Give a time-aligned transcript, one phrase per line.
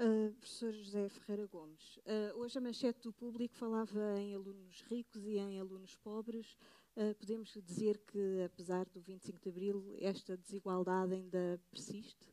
[0.00, 5.26] Uh, professor José Ferreira Gomes, uh, hoje a manchete do público falava em alunos ricos
[5.26, 6.56] e em alunos pobres.
[6.96, 12.32] Uh, podemos dizer que, apesar do 25 de Abril, esta desigualdade ainda persiste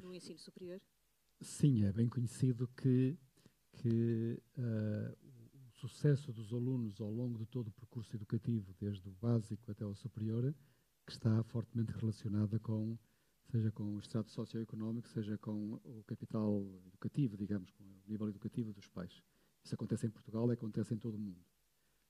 [0.00, 0.80] no ensino superior?
[1.40, 3.18] Sim, é bem conhecido que,
[3.72, 9.68] que o sucesso dos alunos ao longo de todo o percurso educativo, desde o básico
[9.68, 10.54] até o superior,
[11.04, 12.96] que está fortemente relacionada com
[13.50, 18.72] seja com o estado socioeconómico, seja com o capital educativo, digamos, com o nível educativo
[18.72, 19.22] dos pais.
[19.64, 21.42] Isso acontece em Portugal acontece em todo o mundo.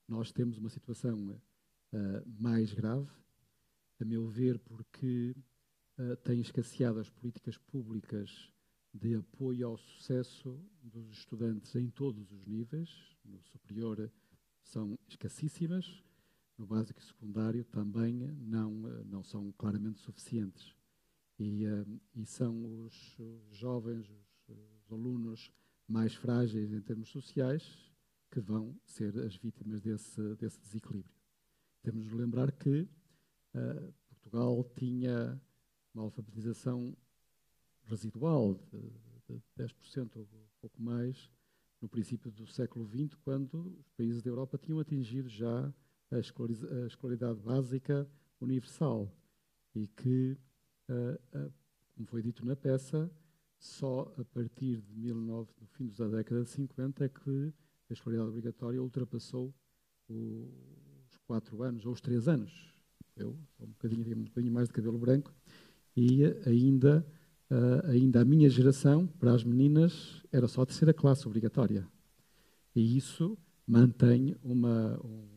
[0.07, 1.29] Nós temos uma situação
[1.93, 3.09] uh, mais grave,
[3.99, 5.35] a meu ver, porque
[5.97, 8.51] uh, têm escasseado as políticas públicas
[8.93, 12.89] de apoio ao sucesso dos estudantes em todos os níveis.
[13.23, 14.11] No superior
[14.63, 16.03] são escassíssimas,
[16.57, 18.71] no básico e secundário também não,
[19.05, 20.78] não são claramente suficientes.
[21.39, 23.17] E, uh, e são os,
[23.51, 25.51] jovens, os, os, alunos
[25.87, 27.89] mais frágeis em termos sociais
[28.29, 31.15] que vão ser as vítimas desse, desse desequilíbrio.
[31.81, 35.41] Temos de lembrar que uh, Portugal tinha
[35.93, 36.95] uma alfabetização
[37.85, 38.79] residual de,
[39.27, 40.27] de 10% ou
[40.59, 41.31] pouco mais
[41.81, 45.73] no princípio do século XX, quando os países da Europa tinham atingido já
[46.11, 46.19] a
[46.87, 48.09] escolaridade básica
[48.41, 49.09] universal
[49.73, 50.37] e que
[51.95, 53.09] como foi dito na peça,
[53.57, 57.53] só a partir de 19, no fim da década de 50 é que
[57.89, 59.53] a escolaridade obrigatória ultrapassou
[60.07, 62.73] os quatro anos, ou os três anos.
[63.15, 65.33] Eu, um bocadinho, um bocadinho mais de cabelo branco,
[65.95, 67.05] e ainda,
[67.51, 71.85] uh, ainda a minha geração, para as meninas, era só a terceira classe obrigatória.
[72.73, 73.37] E isso
[73.67, 75.27] mantém, uma, um,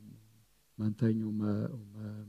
[0.76, 2.28] mantém uma, uma,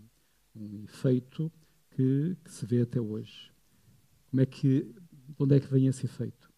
[0.56, 1.52] um efeito
[1.96, 3.52] que, que, se vê até hoje.
[4.30, 6.52] Como é que, de onde é que vem esse efeito?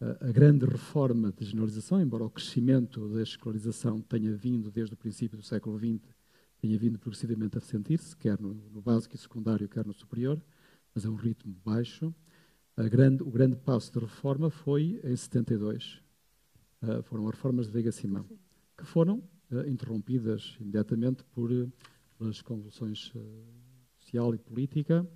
[0.00, 4.96] A, a grande reforma de generalização, embora o crescimento da escolarização tenha vindo desde o
[4.96, 6.12] princípio do século XX,
[6.60, 10.42] tenha vindo progressivamente a sentir-se, quer no, no, básico e secundário, quer no superior,
[10.94, 12.14] mas é um ritmo baixo.
[12.76, 16.02] Grande, o grande passo de reforma foi em 72.
[16.82, 18.26] Uh, foram as reformas de Veiga Simão,
[18.76, 21.72] que foram uh, interrompidas imediatamente por, uh,
[22.18, 23.12] pelas convulsões
[24.14, 25.06] social e política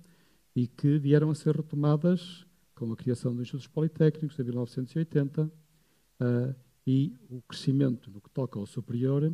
[0.55, 2.45] e que vieram a ser retomadas
[2.75, 6.55] com a criação dos institutos politécnicos em 1980 uh,
[6.85, 9.33] e o crescimento no que toca ao superior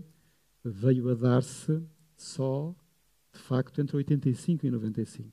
[0.63, 1.81] veio a dar-se
[2.15, 2.75] só,
[3.33, 5.31] de facto, entre 85 e 95.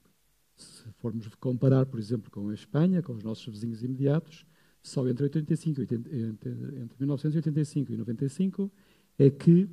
[0.57, 4.47] Se formos comparar, por exemplo, com a Espanha, com os nossos vizinhos imediatos,
[4.83, 8.73] só entre, 85, 80, entre, entre 1985 e 95
[9.19, 9.69] é que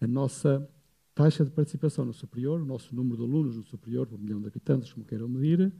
[0.00, 0.68] a nossa
[1.14, 4.46] taxa de participação no superior, o nosso número de alunos no superior, por milhão de
[4.46, 5.72] habitantes, como queiram medir,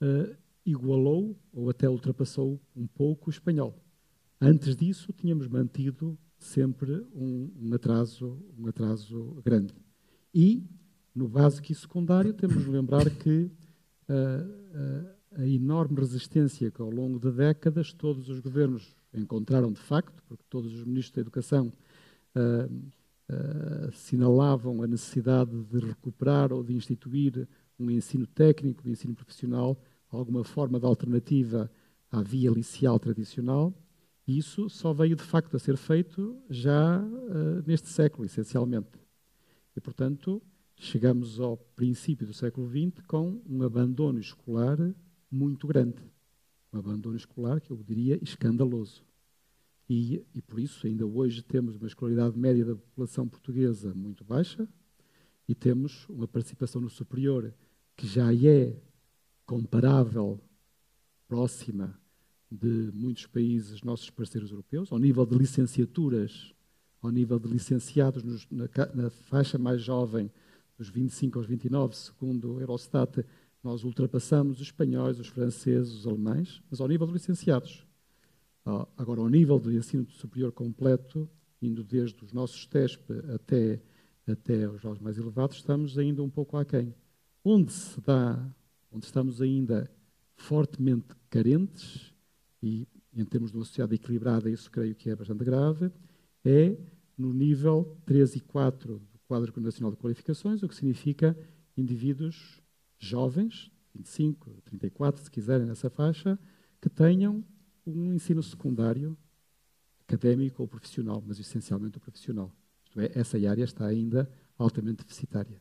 [0.00, 3.78] uh, igualou ou até ultrapassou um pouco o espanhol.
[4.40, 9.74] Antes disso, tínhamos mantido sempre um, um atraso, um atraso grande.
[10.34, 10.64] E,
[11.14, 13.50] no básico e secundário, temos de lembrar que
[14.08, 19.80] uh, uh, a enorme resistência que, ao longo de décadas, todos os governos encontraram de
[19.80, 21.72] facto, porque todos os ministros da Educação
[22.36, 22.92] uh,
[23.88, 29.78] assinalavam a necessidade de recuperar ou de instituir um ensino técnico, um ensino profissional,
[30.10, 31.70] alguma forma de alternativa
[32.10, 33.74] à via liceal tradicional.
[34.26, 39.00] Isso só veio de facto a ser feito já uh, neste século, essencialmente.
[39.74, 40.40] E, portanto,
[40.76, 44.78] chegamos ao princípio do século XX com um abandono escolar
[45.30, 46.02] muito grande.
[46.72, 49.02] Um abandono escolar que eu diria escandaloso.
[49.88, 54.66] E, e, por isso, ainda hoje, temos uma escolaridade média da população portuguesa muito baixa
[55.48, 57.52] e temos uma participação no superior
[57.96, 58.76] que já é
[59.44, 60.40] comparável,
[61.28, 61.98] próxima
[62.50, 66.54] de muitos países, nossos parceiros europeus, ao nível de licenciaturas,
[67.00, 70.30] ao nível de licenciados nos, na, na, faixa mais jovem,
[70.78, 73.24] dos 25 aos 29, segundo o Eurostat,
[73.62, 77.86] nós ultrapassamos os espanhóis, os franceses, os alemães, mas ao nível de licenciados
[78.96, 81.28] Agora, ao nível do ensino superior completo,
[81.60, 83.80] indo desde os nossos TESP até,
[84.26, 86.94] até os graus mais elevados, estamos ainda um pouco aquém.
[87.44, 88.54] Onde se dá,
[88.90, 89.90] onde estamos ainda
[90.36, 92.12] fortemente carentes,
[92.62, 95.90] e em termos de uma sociedade equilibrada, isso creio que é bastante grave,
[96.44, 96.76] é
[97.16, 101.36] no nível 3 e 4 do quadro nacional de qualificações, o que significa
[101.76, 102.62] indivíduos
[102.98, 106.38] jovens, 25, 34, se quiserem, nessa faixa,
[106.80, 107.44] que tenham
[107.86, 109.16] um ensino secundário,
[110.06, 112.52] académico ou profissional, mas essencialmente o profissional.
[112.84, 115.60] Isto é, essa área está ainda altamente deficitária.